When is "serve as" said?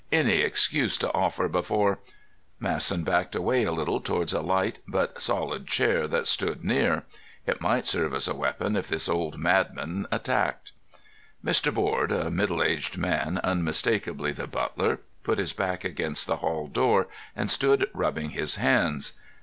7.85-8.27